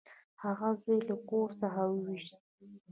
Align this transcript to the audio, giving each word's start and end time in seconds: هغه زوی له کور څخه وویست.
هغه 0.43 0.67
زوی 0.83 0.99
له 1.09 1.15
کور 1.29 1.49
څخه 1.61 1.81
وویست. 1.87 2.41